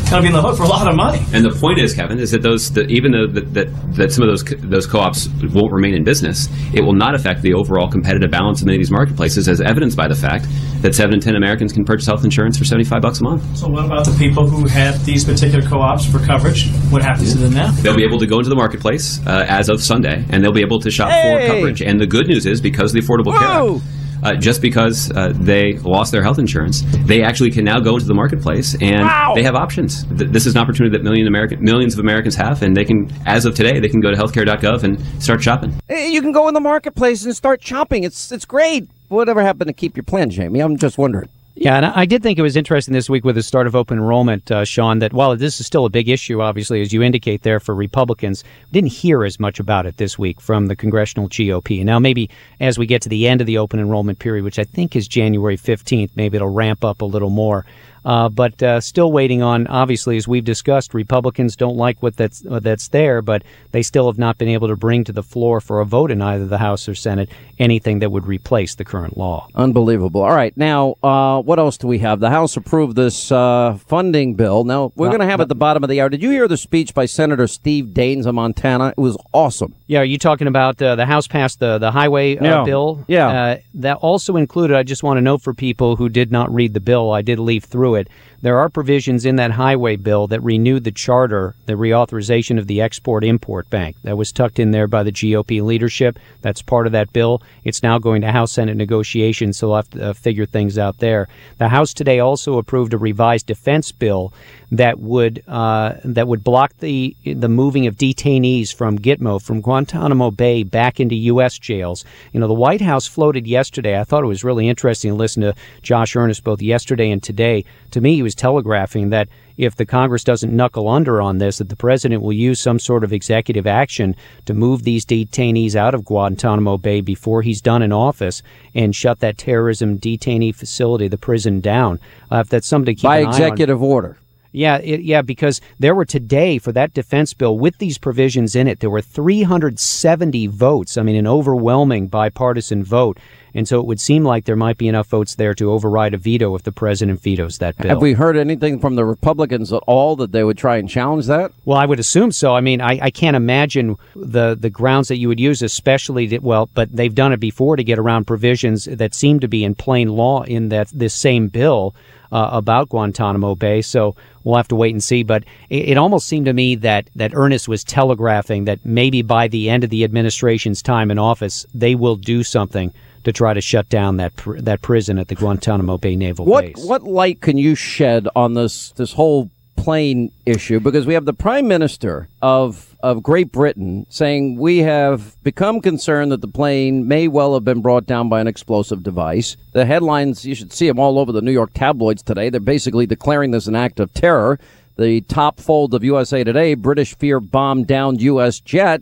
going 0.10 0.22
to 0.22 0.22
be 0.22 0.28
in 0.28 0.34
the 0.34 0.42
hook 0.42 0.58
for 0.58 0.64
a 0.64 0.68
lot 0.68 0.88
of 0.88 0.96
money. 0.96 1.20
And 1.34 1.44
the 1.46 1.52
point 1.58 1.80
is, 1.80 1.94
Kevin, 1.94 2.20
is 2.20 2.32
that 2.32 2.42
those 2.42 2.72
that 2.74 2.90
even 2.92 3.12
though 3.12 3.28
that, 3.28 3.54
that, 3.54 3.68
that 3.96 4.12
some 4.12 4.24
of 4.24 4.30
those 4.30 4.44
co- 4.44 4.56
those 4.58 4.86
co-ops 4.88 5.28
won't 5.54 5.72
remain 5.72 5.94
in 5.96 6.04
business, 6.04 6.48
it 6.74 6.82
will 6.82 6.94
not 6.94 7.16
affect 7.16 7.42
the 7.42 7.54
overall 7.54 7.90
competitive 7.90 8.30
balance 8.32 8.62
of 8.62 8.68
many 8.68 8.78
of 8.78 8.82
these 8.82 8.92
marketplaces, 8.92 9.48
as 9.48 9.62
evidenced 9.62 9.98
by 9.98 10.08
the 10.08 10.16
fact 10.16 10.46
that 10.82 10.94
seven 10.94 11.16
in 11.16 11.20
ten 11.20 11.36
Americans 11.36 11.72
can 11.74 11.86
purchase 11.86 12.06
health 12.06 12.24
insurance 12.24 12.58
for 12.58 12.66
seventy 12.66 12.84
five 12.86 13.02
bucks 13.02 13.20
a 13.22 13.24
month. 13.24 13.58
So 13.58 13.68
what 13.68 13.86
about 13.86 14.06
the 14.06 14.16
people 14.18 14.48
who 14.48 14.68
had 14.68 15.00
these 15.02 15.24
particular 15.26 15.66
co-ops 15.68 16.06
for 16.06 16.20
coverage? 16.20 16.70
What 16.92 17.02
happens 17.02 17.34
to 17.34 17.38
them 17.40 17.54
now? 17.54 17.72
They'll 17.72 17.96
be 17.96 18.04
able 18.06 18.20
to 18.20 18.28
go 18.28 18.38
into 18.38 18.50
the 18.50 18.56
marketplace 18.56 19.20
uh, 19.26 19.46
as 19.48 19.70
of 19.70 19.82
Sunday, 19.82 20.26
and 20.30 20.44
they'll 20.44 20.52
be 20.54 20.62
able 20.62 20.80
to 20.80 20.92
shop 20.92 21.10
Hey! 21.10 21.48
for 21.48 21.54
coverage. 21.54 21.82
And 21.82 22.00
the 22.00 22.08
good 22.08 22.28
news 22.28 22.46
is, 22.46 22.62
because 22.62 22.94
of 22.94 23.02
the 23.02 23.08
Affordable 23.08 23.38
Care 23.38 23.48
Act, 23.48 24.03
uh, 24.24 24.36
just 24.36 24.62
because 24.62 25.12
uh, 25.12 25.32
they 25.36 25.74
lost 25.80 26.12
their 26.12 26.24
health 26.24 26.40
insurance, 26.40 26.82
they 27.06 27.22
actually 27.24 27.52
can 27.52 27.64
now 27.64 27.80
go 27.80 27.94
into 27.96 28.06
the 28.06 28.14
marketplace 28.14 28.76
and 28.82 29.02
Wow! 29.04 29.34
they 29.36 29.44
have 29.44 29.56
options. 29.56 30.04
Th- 30.18 30.30
This 30.32 30.46
is 30.46 30.56
an 30.56 30.62
opportunity 30.62 30.96
that 30.98 31.04
million 31.04 31.28
American, 31.28 31.64
millions 31.64 31.94
of 31.94 32.00
Americans 32.00 32.36
have, 32.36 32.62
and 32.64 32.76
they 32.76 32.86
can, 32.86 33.12
as 33.26 33.46
of 33.46 33.56
today, 33.56 33.80
they 33.80 33.90
can 33.90 34.00
go 34.02 34.12
to 34.12 34.18
healthcare.gov 34.18 34.84
and 34.84 35.00
start 35.22 35.42
shopping. 35.44 35.74
You 35.90 36.22
can 36.22 36.32
go 36.32 36.48
in 36.48 36.54
the 36.54 36.60
marketplace 36.60 37.26
and 37.26 37.36
start 37.36 37.62
shopping. 37.64 38.04
It's 38.04 38.32
it's 38.32 38.46
great. 38.46 38.88
Whatever 39.10 39.42
happened 39.44 39.68
to 39.68 39.74
keep 39.74 39.96
your 39.96 40.04
plan, 40.04 40.30
Jamie? 40.30 40.60
I'm 40.60 40.78
just 40.78 40.98
wondering. 40.98 41.30
Yeah, 41.56 41.78
and 41.78 41.86
I 41.86 42.06
did 42.06 42.24
think 42.24 42.40
it 42.40 42.42
was 42.42 42.56
interesting 42.56 42.96
this 42.96 43.12
week 43.12 43.24
with 43.24 43.36
the 43.36 43.44
start 43.44 43.68
of 43.68 43.76
open 43.76 44.00
enrollment, 44.00 44.50
uh, 44.50 44.66
Sean, 44.66 44.98
that 45.00 45.14
while 45.14 45.36
this 45.36 45.60
is 45.60 45.68
still 45.68 45.86
a 45.86 45.90
big 45.90 46.10
issue, 46.10 46.42
obviously, 46.42 46.82
as 46.82 46.92
you 46.92 47.04
indicate 47.04 47.44
there 47.44 47.60
for 47.60 47.76
Republicans, 47.76 48.44
didn't 48.72 48.92
hear 48.92 49.24
as 49.24 49.40
much 49.40 49.60
about 49.60 49.86
it 49.86 49.98
this 49.98 50.18
week 50.18 50.42
from 50.42 50.66
the 50.66 50.76
congressional 50.76 51.30
GOP. 51.30 51.86
Now, 51.86 52.00
maybe 52.00 52.28
as 52.60 52.80
we 52.80 52.88
get 52.88 53.04
to 53.04 53.10
the 53.10 53.28
end 53.28 53.40
of 53.40 53.46
the 53.46 53.60
open 53.60 53.80
enrollment 53.80 54.18
period, 54.18 54.44
which 54.44 54.58
I 54.58 54.64
think 54.64 54.96
is 54.96 55.08
January 55.08 55.56
15th, 55.56 56.10
maybe 56.16 56.38
it'll 56.38 56.50
ramp 56.50 56.84
up 56.84 57.02
a 57.02 57.06
little 57.06 57.30
more. 57.30 57.68
Uh, 58.06 58.30
but 58.30 58.62
uh, 58.62 58.82
still 58.82 59.12
waiting 59.12 59.42
on, 59.42 59.68
obviously, 59.68 60.18
as 60.18 60.28
we've 60.28 60.44
discussed, 60.44 60.94
Republicans 60.94 61.56
don't 61.56 61.78
like 61.78 62.02
what 62.04 62.18
that's, 62.18 62.46
uh, 62.50 62.60
that's 62.60 62.90
there, 62.90 63.22
but 63.22 63.44
they 63.72 63.82
still 63.82 64.08
have 64.08 64.18
not 64.18 64.38
been 64.38 64.50
able 64.50 64.68
to 64.68 64.76
bring 64.76 65.04
to 65.04 65.14
the 65.14 65.24
floor 65.24 65.62
for 65.62 65.80
a 65.80 65.86
vote 65.86 66.12
in 66.12 66.22
either 66.22 66.46
the 66.46 66.58
House 66.58 66.90
or 66.90 66.96
Senate 66.96 67.30
anything 67.60 68.00
that 68.00 68.12
would 68.12 68.26
replace 68.26 68.76
the 68.76 68.84
current 68.84 69.18
law. 69.18 69.48
Unbelievable. 69.56 70.22
All 70.22 70.36
right, 70.36 70.56
now 70.58 70.96
uh, 71.04 71.42
what 71.46 71.60
else 71.60 71.78
do 71.78 71.88
we 71.88 72.00
have? 72.00 72.20
The 72.20 72.30
House 72.30 72.58
approved 72.58 72.96
this 72.96 73.32
uh, 73.32 73.78
funding 73.88 74.34
bill. 74.36 74.64
Now 74.64 74.92
we're 74.96 75.10
going 75.10 75.20
to 75.20 75.26
have 75.28 75.42
at 75.42 75.50
the 75.50 75.56
bottom 75.56 75.84
of 75.84 75.90
the 75.90 76.02
hour. 76.02 76.10
Did 76.10 76.24
you 76.24 76.32
hear 76.32 76.48
the 76.48 76.58
speech 76.58 76.94
by 76.94 77.06
Senator 77.06 77.48
Steve 77.48 77.88
Daines 77.88 78.26
of 78.26 78.34
Montana? 78.34 78.90
It 78.98 79.02
was 79.02 79.18
awesome. 79.34 79.76
Yeah, 79.88 80.00
are 80.00 80.06
you 80.06 80.18
talking 80.18 80.48
about 80.48 80.82
uh, 80.82 80.96
the 80.96 81.06
House 81.06 81.28
passed 81.28 81.60
the 81.60 81.78
the 81.78 81.92
highway 81.92 82.38
uh, 82.38 82.44
Yeah. 82.44 82.64
bill? 82.64 83.06
Yeah. 83.08 83.28
Uh, 83.28 83.58
that 83.76 83.98
also 83.98 84.36
included. 84.36 84.76
I 84.76 84.84
just 84.84 85.04
want 85.04 85.18
to 85.18 85.22
note 85.22 85.42
for 85.44 85.54
people 85.54 85.96
who 85.96 86.10
did 86.10 86.32
not 86.32 86.52
read 86.54 86.74
the 86.74 86.80
bill, 86.80 87.12
I 87.12 87.22
did 87.22 87.38
leaf 87.40 87.66
through 87.66 87.74
it. 87.74 87.84
through 87.84 87.96
it, 87.96 88.08
there 88.44 88.60
are 88.60 88.70
provisions 88.70 89.26
in 89.26 89.36
that 89.38 89.52
highway 89.52 89.96
bill 89.96 90.28
that 90.28 90.42
renewed 90.42 90.84
the 90.84 90.92
charter, 90.92 91.56
the 91.66 91.74
reauthorization 91.74 92.58
of 92.60 92.68
the 92.68 92.82
Export 92.82 93.24
Import 93.24 93.70
Bank. 93.70 93.96
That 94.04 94.18
was 94.18 94.32
tucked 94.32 94.60
in 94.60 94.72
there 94.72 94.88
by 94.88 95.04
the 95.04 95.12
GOP 95.12 95.62
leadership. 95.62 96.20
That's 96.42 96.62
part 96.62 96.86
of 96.86 96.92
that 96.94 97.12
bill. 97.14 97.42
It's 97.64 97.82
now 97.84 98.00
going 98.00 98.22
to 98.22 98.32
House 98.32 98.52
Senate 98.52 98.76
negotiations, 98.78 99.58
so 99.58 99.68
we'll 99.68 99.78
have 99.78 99.90
to 99.92 100.10
uh, 100.10 100.14
figure 100.14 100.46
things 100.46 100.78
out 100.78 101.00
there. 101.00 101.28
The 101.58 101.70
House 101.70 101.94
today 101.94 102.20
also 102.20 102.58
approved 102.58 102.94
a 102.94 102.98
revised 102.98 103.46
defense 103.46 103.92
bill 103.92 104.34
that 104.72 105.00
would 105.00 105.44
uh, 105.48 105.96
that 106.04 106.28
would 106.28 106.44
block 106.44 106.78
the 106.80 107.16
the 107.26 107.50
moving 107.50 107.88
of 107.88 107.96
detainees 107.96 108.74
from 108.74 108.98
Gitmo 108.98 109.42
from 109.42 109.62
Guantanamo 109.62 110.32
Bay 110.32 110.64
back 110.64 111.00
into 111.00 111.16
U.S. 111.16 111.58
jails. 111.58 112.06
You 112.32 112.40
know, 112.40 112.48
the 112.48 112.54
White 112.54 112.82
House 112.82 113.08
floated 113.08 113.48
yesterday. 113.48 114.00
I 114.00 114.04
thought 114.04 114.24
it 114.24 114.28
was 114.28 114.44
really 114.44 114.68
interesting 114.68 115.12
to 115.12 115.16
listen 115.16 115.44
to 115.44 115.54
Josh 115.82 116.16
Earnest 116.16 116.44
both 116.44 116.62
yesterday 116.62 117.12
and 117.12 117.22
today. 117.22 117.66
To 117.92 118.02
me, 118.02 118.16
he 118.16 118.24
was 118.24 118.36
telegraphing 118.36 119.10
that 119.10 119.30
if 119.58 119.76
the 119.76 119.86
Congress 119.86 120.24
doesn't 120.24 120.56
knuckle 120.56 120.88
under 120.88 121.22
on 121.22 121.38
this, 121.38 121.58
that 121.58 121.70
the 121.70 121.76
president 121.76 122.22
will 122.22 122.34
use 122.34 122.60
some 122.60 122.80
sort 122.80 123.04
of 123.04 123.14
executive 123.14 123.68
action 123.68 124.16
to 124.46 124.54
move 124.54 124.84
these 124.84 125.06
detainees 125.06 125.76
out 125.76 125.94
of 125.94 126.06
Guantanamo 126.06 126.78
Bay 126.78 127.02
before 127.02 127.42
he's 127.42 127.62
done 127.62 127.82
in 127.82 127.92
office 127.92 128.42
and 128.74 128.96
shut 128.96 129.20
that 129.20 129.38
terrorism 129.38 129.98
detainee 130.00 130.56
facility, 130.56 131.08
the 131.08 131.18
prison, 131.18 131.60
down. 131.60 132.00
Uh, 132.32 132.38
if 132.38 132.50
that's 132.50 132.68
something 132.68 132.96
to 132.96 133.00
keep 133.00 133.04
by 133.04 133.20
an 133.20 133.26
eye 133.26 133.30
on. 133.30 133.34
executive 133.34 133.82
order. 133.82 134.18
Yeah, 134.54 134.78
it, 134.78 135.02
yeah, 135.02 135.24
because 135.24 135.60
there 135.80 135.96
were 135.96 136.06
today 136.06 136.60
for 136.60 136.72
that 136.74 136.94
defense 136.94 137.34
bill 137.34 137.58
with 137.58 137.80
these 137.80 137.98
provisions 137.98 138.56
in 138.56 138.68
it, 138.68 138.80
there 138.80 138.90
were 138.90 139.02
370 139.02 140.48
votes. 140.48 140.96
I 140.96 141.02
mean, 141.02 141.16
an 141.16 141.26
overwhelming 141.26 142.08
bipartisan 142.08 142.84
vote. 142.84 143.20
And 143.56 143.68
so 143.68 143.80
it 143.80 143.86
would 143.86 144.00
seem 144.00 144.24
like 144.24 144.46
there 144.46 144.56
might 144.56 144.78
be 144.78 144.88
enough 144.88 145.08
votes 145.08 145.36
there 145.36 145.54
to 145.56 145.72
override 145.72 146.14
a 146.14 146.18
veto 146.18 146.56
if 146.56 146.64
the 146.64 146.72
president 146.72 147.22
vetoes 147.22 147.60
that 147.60 147.78
bill. 147.78 147.90
Have 147.90 148.02
we 148.02 148.14
heard 148.14 148.36
anything 148.36 148.80
from 148.80 148.96
the 148.96 149.06
Republicans 149.06 149.72
at 149.72 149.84
all 149.88 150.16
that 150.18 150.32
they 150.32 150.44
would 150.44 150.58
try 150.58 150.78
and 150.78 150.90
challenge 150.90 151.28
that? 151.28 151.52
Well, 151.66 151.78
I 151.78 151.86
would 151.86 152.00
assume 152.00 152.32
so. 152.32 152.56
I 152.56 152.62
mean, 152.62 152.82
I, 152.82 153.00
I 153.02 153.12
can't 153.12 153.36
imagine 153.36 153.98
the, 154.16 154.56
the 154.60 154.70
grounds 154.70 155.08
that 155.10 155.18
you 155.18 155.28
would 155.28 155.40
use, 155.40 155.62
especially 155.62 156.28
that, 156.28 156.42
well, 156.42 156.70
but 156.74 156.96
they've 156.96 157.14
done 157.14 157.34
it 157.34 157.40
before 157.40 157.76
to 157.76 157.84
get 157.84 158.00
around 158.00 158.26
provisions 158.26 158.86
that 158.86 159.14
seem 159.14 159.40
to 159.42 159.48
be 159.48 159.64
in 159.64 159.76
plain 159.76 160.10
law 160.10 160.44
in 160.44 160.70
that 160.70 160.90
this 160.94 161.14
same 161.14 161.48
bill 161.48 161.96
uh, 162.32 162.50
about 162.52 162.90
Guantanamo 162.90 163.54
Bay. 163.54 163.82
So 163.84 164.16
we'll 164.44 164.56
have 164.58 164.68
to 164.70 164.76
wait 164.76 164.94
and 164.94 165.04
see. 165.04 165.22
But 165.22 165.44
it, 165.70 165.90
it 165.90 165.98
almost 165.98 166.28
seemed 166.28 166.48
to 166.48 166.54
me 166.54 166.76
that 166.76 167.10
that 167.16 167.32
Earnest 167.36 167.68
was 167.68 167.84
telegraphing 167.84 168.66
that 168.66 168.84
maybe 168.84 169.22
by 169.22 169.48
the 169.48 169.70
end 169.70 169.84
of 169.84 169.92
the 169.92 170.04
administration's 170.04 170.82
time 170.82 171.12
in 171.12 171.20
office, 171.20 171.66
they 171.74 171.94
will 171.94 172.16
do 172.16 172.44
something 172.44 172.92
to 173.24 173.32
try 173.32 173.54
to 173.54 173.62
shut 173.62 173.90
down 173.90 174.18
that 174.18 174.36
pr- 174.36 174.60
that 174.60 174.82
prison 174.82 175.18
at 175.18 175.28
the 175.28 175.36
Guantanamo 175.36 175.98
Bay 175.98 176.16
Naval 176.16 176.46
What 176.46 176.66
Base. 176.66 176.86
what 176.86 177.04
light 177.04 177.42
can 177.42 177.58
you 177.58 177.76
shed 177.76 178.28
on 178.36 178.54
this 178.54 178.92
this 178.92 179.14
whole 179.14 179.50
plane 179.76 180.32
issue? 180.46 180.80
Because 180.80 181.06
we 181.06 181.14
have 181.14 181.26
the 181.26 181.34
Prime 181.34 181.68
Minister 181.68 182.28
of 182.42 182.96
of 183.02 183.22
Great 183.22 183.52
Britain 183.52 184.06
saying 184.10 184.58
we 184.58 184.78
have 184.80 185.36
become 185.44 185.82
concerned 185.82 186.32
that 186.32 186.40
the 186.42 186.48
plane 186.48 187.06
may 187.08 187.28
well 187.28 187.54
have 187.54 187.66
been 187.66 187.82
brought 187.82 188.06
down 188.06 188.30
by 188.30 188.40
an 188.40 188.48
explosive 188.48 189.04
device. 189.04 189.58
The 189.74 189.86
headlines 189.86 190.46
you 190.46 190.56
should 190.56 190.72
see 190.72 190.88
them 190.88 191.00
all 191.00 191.20
over 191.20 191.32
the 191.32 191.42
New 191.42 191.52
York 191.52 191.72
tabloids 191.74 192.24
today. 192.24 192.50
They're 192.50 192.62
basically 192.62 193.06
declaring 193.06 193.52
this 193.52 193.68
an 193.68 193.76
act 193.76 194.00
of 194.00 194.14
terror. 194.14 194.60
The 194.96 195.22
top 195.22 195.60
fold 195.60 195.94
of 195.96 196.04
USA 196.04 196.44
Today: 196.44 196.76
British 196.76 197.16
fear 197.18 197.40
bomb 197.40 197.84
down 197.84 198.20
U.S. 198.20 198.60
jet. 198.60 199.02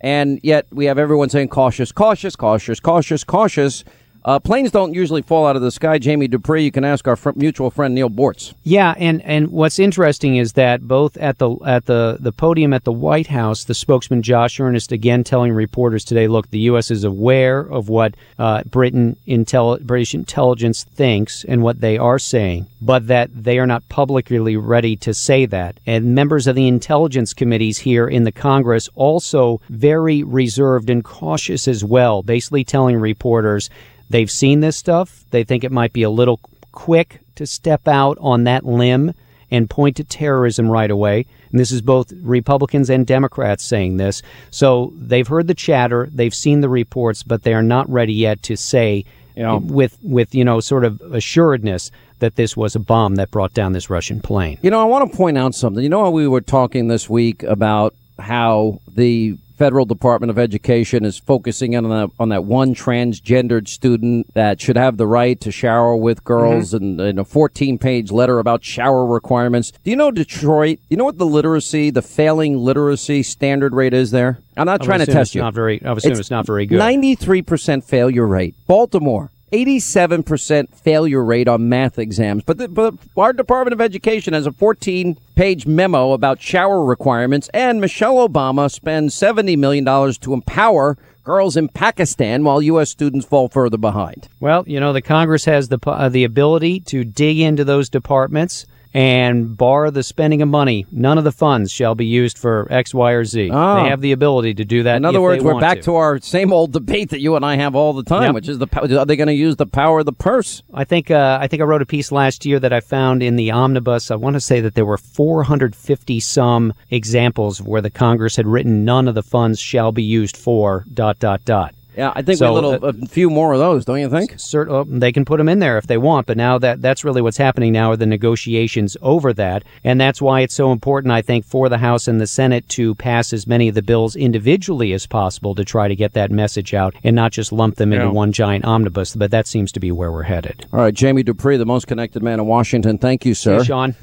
And 0.00 0.40
yet 0.42 0.66
we 0.70 0.84
have 0.86 0.98
everyone 0.98 1.28
saying 1.28 1.48
cautious, 1.48 1.92
cautious, 1.92 2.36
cautious, 2.36 2.80
cautious, 2.80 3.24
cautious. 3.24 3.84
Uh, 4.26 4.40
planes 4.40 4.72
don't 4.72 4.92
usually 4.92 5.22
fall 5.22 5.46
out 5.46 5.54
of 5.54 5.62
the 5.62 5.70
sky. 5.70 5.98
Jamie 5.98 6.26
Dupree, 6.26 6.64
you 6.64 6.72
can 6.72 6.84
ask 6.84 7.06
our 7.06 7.14
fr- 7.14 7.30
mutual 7.36 7.70
friend 7.70 7.94
Neal 7.94 8.10
Boortz. 8.10 8.54
Yeah, 8.64 8.92
and, 8.98 9.22
and 9.22 9.52
what's 9.52 9.78
interesting 9.78 10.36
is 10.36 10.54
that 10.54 10.82
both 10.82 11.16
at 11.16 11.38
the 11.38 11.54
at 11.64 11.86
the, 11.86 12.16
the 12.18 12.32
podium 12.32 12.72
at 12.72 12.82
the 12.82 12.90
White 12.90 13.28
House, 13.28 13.62
the 13.62 13.74
spokesman 13.74 14.22
Josh 14.22 14.58
Earnest 14.58 14.90
again 14.90 15.22
telling 15.22 15.52
reporters 15.52 16.04
today, 16.04 16.26
look, 16.26 16.50
the 16.50 16.58
U.S. 16.70 16.90
is 16.90 17.04
aware 17.04 17.60
of 17.60 17.88
what 17.88 18.16
uh, 18.36 18.64
Britain 18.64 19.16
intel- 19.28 19.80
British 19.80 20.12
intelligence 20.12 20.82
thinks 20.82 21.44
and 21.44 21.62
what 21.62 21.80
they 21.80 21.96
are 21.96 22.18
saying, 22.18 22.66
but 22.80 23.06
that 23.06 23.30
they 23.32 23.60
are 23.60 23.66
not 23.66 23.88
publicly 23.88 24.56
ready 24.56 24.96
to 24.96 25.14
say 25.14 25.46
that. 25.46 25.78
And 25.86 26.16
members 26.16 26.48
of 26.48 26.56
the 26.56 26.66
intelligence 26.66 27.32
committees 27.32 27.78
here 27.78 28.08
in 28.08 28.24
the 28.24 28.32
Congress 28.32 28.88
also 28.96 29.60
very 29.68 30.24
reserved 30.24 30.90
and 30.90 31.04
cautious 31.04 31.68
as 31.68 31.84
well, 31.84 32.24
basically 32.24 32.64
telling 32.64 32.96
reporters 32.96 33.70
They've 34.10 34.30
seen 34.30 34.60
this 34.60 34.76
stuff. 34.76 35.24
They 35.30 35.44
think 35.44 35.64
it 35.64 35.72
might 35.72 35.92
be 35.92 36.02
a 36.02 36.10
little 36.10 36.40
quick 36.72 37.20
to 37.36 37.46
step 37.46 37.86
out 37.88 38.16
on 38.20 38.44
that 38.44 38.64
limb 38.64 39.12
and 39.50 39.70
point 39.70 39.96
to 39.96 40.04
terrorism 40.04 40.68
right 40.68 40.90
away. 40.90 41.26
And 41.50 41.60
this 41.60 41.70
is 41.70 41.80
both 41.80 42.12
Republicans 42.22 42.90
and 42.90 43.06
Democrats 43.06 43.64
saying 43.64 43.96
this. 43.96 44.22
So 44.50 44.92
they've 44.96 45.26
heard 45.26 45.46
the 45.46 45.54
chatter, 45.54 46.08
they've 46.12 46.34
seen 46.34 46.60
the 46.60 46.68
reports, 46.68 47.22
but 47.22 47.42
they 47.44 47.54
are 47.54 47.62
not 47.62 47.88
ready 47.88 48.14
yet 48.14 48.42
to 48.44 48.56
say 48.56 49.04
Yeah. 49.36 49.56
with 49.58 49.98
with 50.02 50.34
you 50.34 50.44
know 50.44 50.60
sort 50.60 50.84
of 50.84 51.00
assuredness 51.12 51.90
that 52.20 52.36
this 52.36 52.56
was 52.56 52.74
a 52.74 52.80
bomb 52.80 53.16
that 53.16 53.30
brought 53.30 53.52
down 53.52 53.72
this 53.72 53.90
Russian 53.90 54.20
plane. 54.20 54.56
You 54.62 54.70
know, 54.70 54.80
I 54.80 54.84
want 54.84 55.10
to 55.10 55.16
point 55.16 55.36
out 55.36 55.54
something. 55.54 55.82
You 55.82 55.90
know, 55.90 56.02
how 56.04 56.10
we 56.10 56.26
were 56.26 56.40
talking 56.40 56.88
this 56.88 57.10
week 57.10 57.42
about 57.42 57.94
how 58.18 58.80
the 58.88 59.36
federal 59.56 59.86
Department 59.86 60.30
of 60.30 60.38
Education 60.38 61.04
is 61.04 61.18
focusing 61.18 61.72
in 61.72 61.84
on 61.84 61.90
that, 61.90 62.10
on 62.18 62.28
that 62.28 62.44
one 62.44 62.74
transgendered 62.74 63.68
student 63.68 64.32
that 64.34 64.60
should 64.60 64.76
have 64.76 64.96
the 64.96 65.06
right 65.06 65.40
to 65.40 65.50
shower 65.50 65.96
with 65.96 66.24
girls 66.24 66.72
mm-hmm. 66.72 66.84
and, 66.84 67.00
and 67.00 67.18
a 67.18 67.24
14 67.24 67.78
page 67.78 68.10
letter 68.10 68.38
about 68.38 68.64
shower 68.64 69.06
requirements. 69.06 69.72
Do 69.84 69.90
you 69.90 69.96
know 69.96 70.10
Detroit? 70.10 70.78
You 70.88 70.96
know 70.96 71.04
what 71.04 71.18
the 71.18 71.26
literacy, 71.26 71.90
the 71.90 72.02
failing 72.02 72.58
literacy 72.58 73.22
standard 73.22 73.72
rate 73.72 73.94
is 73.94 74.10
there? 74.10 74.38
I'm 74.56 74.66
not 74.66 74.82
I 74.82 74.84
trying 74.84 75.00
to 75.00 75.06
test 75.06 75.30
it's 75.30 75.34
you. 75.34 75.42
Not 75.42 75.54
very. 75.54 75.82
I 75.84 75.92
assume 75.92 76.12
it's, 76.12 76.30
not 76.30 76.46
very 76.46 76.66
good. 76.66 76.80
93% 76.80 77.84
failure 77.84 78.26
rate. 78.26 78.54
Baltimore. 78.66 79.30
87% 79.52 80.74
failure 80.74 81.24
rate 81.24 81.48
on 81.48 81.68
math 81.68 81.98
exams. 81.98 82.42
But, 82.44 82.58
the, 82.58 82.68
but 82.68 82.94
our 83.16 83.32
Department 83.32 83.72
of 83.72 83.80
Education 83.80 84.34
has 84.34 84.46
a 84.46 84.52
14 84.52 85.16
page 85.34 85.66
memo 85.66 86.12
about 86.12 86.40
shower 86.40 86.84
requirements, 86.84 87.48
and 87.54 87.80
Michelle 87.80 88.26
Obama 88.28 88.70
spends 88.70 89.14
$70 89.14 89.56
million 89.56 89.84
to 89.84 90.32
empower 90.32 90.98
girls 91.26 91.56
in 91.56 91.68
Pakistan 91.68 92.44
while 92.44 92.62
U.S. 92.62 92.90
students 92.90 93.26
fall 93.26 93.48
further 93.48 93.76
behind. 93.76 94.28
Well, 94.40 94.64
you 94.66 94.78
know, 94.78 94.92
the 94.92 95.02
Congress 95.02 95.44
has 95.44 95.68
the 95.68 95.78
uh, 95.84 96.08
the 96.08 96.24
ability 96.24 96.80
to 96.80 97.04
dig 97.04 97.40
into 97.40 97.64
those 97.64 97.88
departments 97.88 98.64
and 98.96 99.54
bar 99.58 99.90
the 99.90 100.02
spending 100.02 100.40
of 100.40 100.48
money. 100.48 100.86
None 100.90 101.18
of 101.18 101.24
the 101.24 101.30
funds 101.30 101.70
shall 101.70 101.94
be 101.94 102.06
used 102.06 102.38
for 102.38 102.66
X, 102.70 102.94
Y, 102.94 103.12
or 103.12 103.26
Z. 103.26 103.50
Ah. 103.52 103.82
They 103.82 103.90
have 103.90 104.00
the 104.00 104.12
ability 104.12 104.54
to 104.54 104.64
do 104.64 104.84
that. 104.84 104.96
In 104.96 105.04
other 105.04 105.20
words, 105.20 105.44
we're 105.44 105.60
back 105.60 105.82
to. 105.82 105.96
our 105.96 106.18
same 106.20 106.50
old 106.50 106.72
debate 106.72 107.10
that 107.10 107.20
you 107.20 107.36
and 107.36 107.44
I 107.44 107.56
have 107.56 107.74
all 107.74 107.92
the 107.92 108.02
time, 108.02 108.22
Yep. 108.22 108.34
which 108.34 108.48
is 108.48 108.58
the 108.58 108.66
are 108.98 109.04
they 109.04 109.16
going 109.16 109.26
to 109.28 109.34
use 109.34 109.56
the 109.56 109.66
power 109.66 109.98
of 109.98 110.06
the 110.06 110.12
purse? 110.14 110.62
I 110.72 110.84
think 110.84 111.10
uh, 111.10 111.38
I 111.40 111.46
think 111.46 111.60
I 111.60 111.66
wrote 111.66 111.82
a 111.82 111.86
piece 111.86 112.10
last 112.10 112.46
year 112.46 112.58
that 112.58 112.72
I 112.72 112.80
found 112.80 113.22
in 113.22 113.36
the 113.36 113.50
omnibus. 113.50 114.10
I 114.10 114.16
want 114.16 114.32
to 114.34 114.40
say 114.40 114.60
that 114.62 114.74
there 114.74 114.86
were 114.86 114.96
450 114.96 116.18
some 116.20 116.72
examples 116.90 117.60
where 117.60 117.82
the 117.82 117.90
Congress 117.90 118.36
had 118.36 118.46
written 118.46 118.84
none 118.86 119.08
of 119.08 119.14
the 119.14 119.22
funds 119.22 119.60
shall 119.60 119.92
be 119.92 120.02
used 120.02 120.38
for 120.38 120.86
dot 120.94 121.18
dot 121.18 121.44
dot. 121.44 121.74
Yeah, 121.96 122.12
I 122.14 122.22
think 122.22 122.38
So, 122.38 122.52
we 122.52 122.60
little, 122.60 122.84
uh, 122.84 122.92
a 123.02 123.06
few 123.06 123.30
more 123.30 123.52
of 123.54 123.58
those, 123.58 123.84
don't 123.86 123.98
you 124.00 124.10
think? 124.10 124.34
Cert- 124.34 124.68
oh, 124.70 124.84
they 124.84 125.12
can 125.12 125.24
put 125.24 125.38
them 125.38 125.48
in 125.48 125.60
there 125.60 125.78
if 125.78 125.86
they 125.86 125.96
want, 125.96 126.26
but 126.26 126.36
now 126.36 126.58
that 126.58 126.82
that's 126.82 127.04
really 127.04 127.22
what's 127.22 127.38
happening 127.38 127.72
now 127.72 127.90
are 127.92 127.96
the 127.96 128.06
negotiations 128.06 128.96
over 129.00 129.32
that, 129.32 129.64
and 129.82 130.00
that's 130.00 130.20
why 130.20 130.40
it's 130.42 130.54
so 130.54 130.72
important, 130.72 131.12
I 131.12 131.22
think, 131.22 131.44
for 131.44 131.68
the 131.68 131.78
House 131.78 132.06
and 132.06 132.20
the 132.20 132.26
Senate 132.26 132.68
to 132.70 132.94
pass 132.96 133.32
as 133.32 133.46
many 133.46 133.68
of 133.68 133.74
the 133.74 133.82
bills 133.82 134.14
individually 134.14 134.92
as 134.92 135.06
possible 135.06 135.54
to 135.54 135.64
try 135.64 135.88
to 135.88 135.96
get 135.96 136.12
that 136.12 136.30
message 136.30 136.74
out 136.74 136.94
and 137.02 137.16
not 137.16 137.32
just 137.32 137.50
lump 137.50 137.76
them 137.76 137.92
into 137.92 138.10
one 138.10 138.30
giant 138.32 138.64
omnibus. 138.64 139.16
But 139.16 139.30
that 139.30 139.46
seems 139.46 139.72
to 139.72 139.80
be 139.80 139.90
where 139.90 140.12
we're 140.12 140.22
headed. 140.22 140.66
All 140.72 140.80
right, 140.80 140.94
Jamie 140.94 141.22
Dupree, 141.22 141.56
the 141.56 141.66
most 141.66 141.86
connected 141.86 142.22
man 142.22 142.40
in 142.40 142.46
Washington. 142.46 142.98
Thank 142.98 143.24
you, 143.24 143.34
sir. 143.34 143.58
Hey, 143.58 143.64
Sean. 143.64 143.96